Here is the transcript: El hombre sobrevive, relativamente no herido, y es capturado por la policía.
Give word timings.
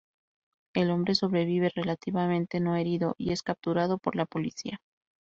El 0.73 0.89
hombre 0.89 1.13
sobrevive, 1.13 1.69
relativamente 1.75 2.59
no 2.59 2.75
herido, 2.75 3.13
y 3.19 3.33
es 3.33 3.43
capturado 3.43 3.99
por 3.99 4.15
la 4.15 4.25
policía. 4.25 4.79